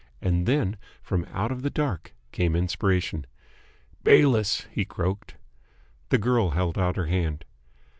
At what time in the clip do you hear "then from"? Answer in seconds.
0.47-1.27